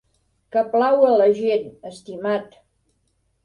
Que 0.55 0.63
plau 0.71 1.05
a 1.11 1.11
la 1.21 1.29
gent, 1.41 1.69
estimat. 1.95 2.61